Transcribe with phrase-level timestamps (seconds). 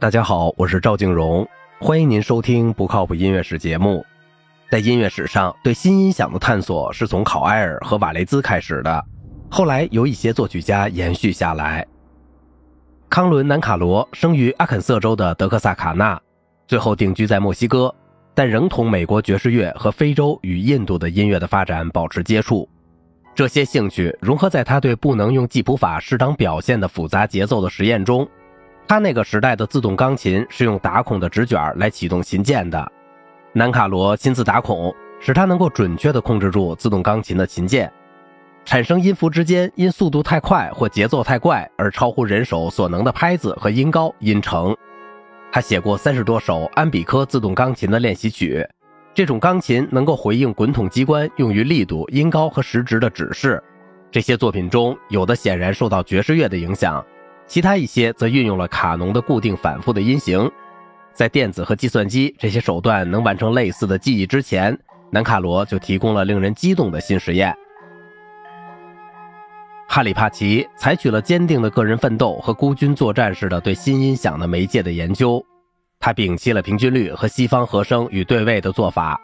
[0.00, 1.46] 大家好，我是赵静荣，
[1.78, 4.02] 欢迎您收听《不靠谱音乐史》节目。
[4.70, 9.04] 在音乐史上，对新音响的探索是从考埃尔和瓦雷兹开始的，
[9.50, 11.86] 后来由一些作曲家延续下来。
[13.10, 16.18] 康伦·南卡罗生于阿肯色州的德克萨卡纳，
[16.66, 17.94] 最后定居在墨西哥，
[18.34, 22.66] 但仍同美国爵士乐和非洲与印度的音乐的发展保持接触。
[23.34, 28.26] 这些兴趣融合在他对不能用记谱法适当表现的复杂节奏的实验中。
[28.90, 32.90] 他那个时代的自动钢琴是用打孔的纸卷来启动琴键的，
[33.52, 37.88] 南卡罗亲自打孔，使他能够准确地控制住自动钢琴的琴键，
[38.64, 44.76] 产生音符之间因速度太快或节奏太怪而超乎人手所能的拍子和音高、音程。
[45.52, 48.66] 他写过三十多首安比科自动钢琴的练习曲，
[49.14, 53.62] 这种钢琴能够回应滚筒机关用于力度、音高和时值的指示。
[54.10, 57.00] 这些作品中有的显然受到爵士乐的影响。
[57.50, 60.48] 其他一些则运用了卡农的固定反复的音型，
[61.12, 64.78] 在电子和计算机这些手段能完成类似的记忆之前，
[65.10, 67.52] 南卡罗就提供了令人激动的新实验。
[69.88, 75.44] 哈里帕奇采取了坚定的个人奋斗和孤军作战式的对新音响的媒介的研究，
[75.98, 79.20] 他摒弃了平均律和西方和声与对位的做法，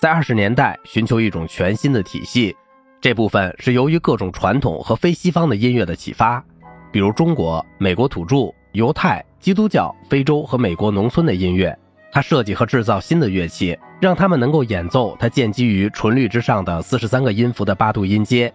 [0.00, 2.56] 在二十年代寻求一种全新的体系，
[3.00, 6.44] 这部分是由于各种传统和非西方的音乐的启发。
[6.90, 11.76] 比如中国、美国土著、犹太、基督教、非洲和美国农村的音乐，
[12.10, 18.52] 他设计和制造新的乐器，让他们能够演奏他建基于纯律之上的四十三个音符的八度音阶。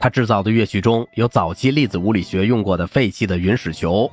[0.00, 4.10] 他制造的乐器中有早期粒子物理学用过的废弃的云石球，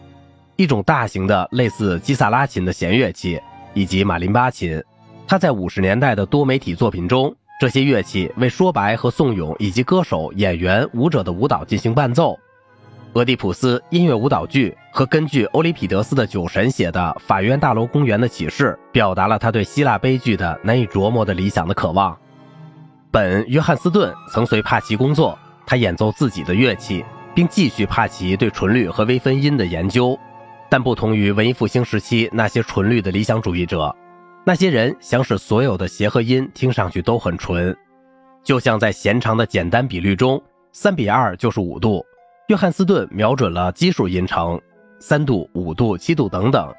[0.55, 3.39] 一种大型的类似基萨拉琴的弦乐器，
[3.73, 4.81] 以及马林巴琴。
[5.27, 12.37] 他在五十年代的多媒体作品中，这些乐器为说白和颂咏以及歌手、演员、舞者的舞蹈进行伴奏。
[13.15, 22.17] 俄狄浦斯音乐舞蹈剧和根据欧里庇得斯的《酒神》写的《法院大楼公园的启示》，表达了他对希腊悲剧的难以琢磨的理想的渴望。
[23.11, 30.19] 本·约翰斯顿曾随帕奇工作，他演奏自己的乐器，并继续帕奇对纯律和微分音的研究。
[30.69, 33.95] 但不同于文艺复兴时期那些纯律的理想主义者，
[34.43, 37.73] 那些人想使所有的协和音听上去都很纯，
[38.43, 40.43] 就像在弦长的简单比率中，
[40.73, 42.05] 三比二就是五度。
[42.47, 44.61] 约翰斯顿瞄准了奇数音程，
[44.99, 46.71] 三度、五度、七度等等。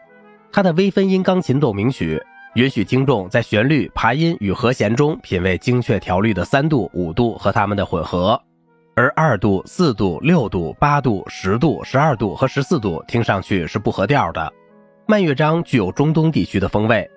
[0.53, 2.22] 他的微分音钢琴奏鸣曲
[2.54, 8.41] 允许听众在旋律、爬音与和弦中品味精确调律的三度、五度和它们的混合，
[8.94, 14.53] 而二度、四度、六度、八度、十度、十二度和十四度听上去是不合调的。
[15.09, 17.10] 慢乐章具有中东地区的风味，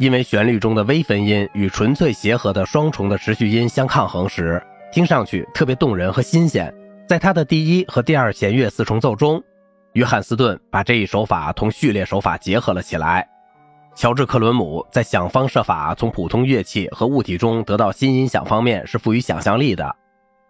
[0.00, 4.60] 因为旋律中的微分音与纯粹协和的双重的持续音相抗衡时，
[4.92, 6.74] 听上去特别动人和新鲜。
[7.06, 9.42] 在他的第一和第二弦乐四重奏中，
[9.92, 13.28] 约翰斯顿把这一手法同序列手法结合了起来。
[13.94, 19.94] 乔治克伦姆在想方设法从普通乐器和物体中得到新音响方面是富于想象力的。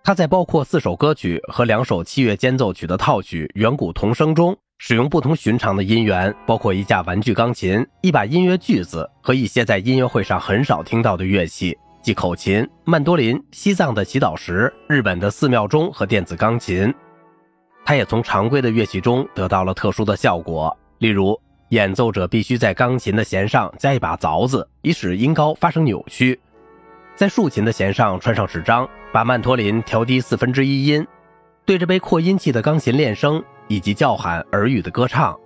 [0.04, 11.76] 他在包括四首歌曲和两首器乐间奏曲的套曲《远古童声》中，使用不同寻常的音源，包括一架玩具钢琴、一把音乐锯子和一些在音乐会上很少听到的乐器。
[12.02, 16.92] 即口琴、曼多林、西藏的祈祷石、日本的寺庙钟和电子钢琴，
[17.84, 20.76] 他也从常规的乐器中得到了特殊的效果。
[20.98, 26.36] 例如，演奏者必须在钢琴的弦上加一把凿子，以使音高发生扭曲；
[27.14, 31.04] 在竖琴的弦上穿上纸张，把曼托林调低四分之一音；
[31.64, 35.38] 对着被扩音器的钢琴练声，以及叫喊耳语的歌唱。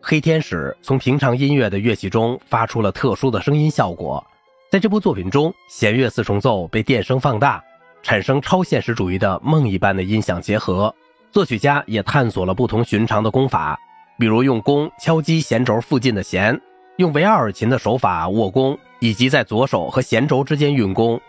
[0.00, 4.24] 黑天使从平常音乐的乐器中发出了特殊的声音效果。
[4.70, 7.60] 在这部作品中，弦乐四重奏被电声放大，
[8.04, 10.94] 产生超现实主义的梦一般的音响结合。
[11.32, 13.76] 作曲家也探索了不同寻常的功法，
[14.16, 16.60] 比如用弓敲击弦轴附近的弦，
[16.98, 21.20] 用维奥尔琴的手法握弓，以及在左手和弦轴之间运弓。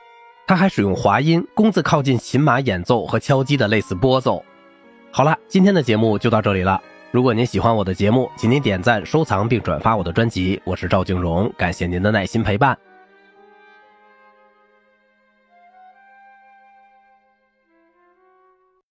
[0.45, 4.45] 他还使用滑音，弓子靠近琴码演奏和敲击的类似拨奏。
[5.09, 6.79] 好了，今天的节目就到这里了。
[7.09, 10.61] 如果您喜欢我的节目，请您点赞、收藏并转发我的专辑。
[10.63, 12.77] 我是赵静荣，感谢您的耐心陪伴。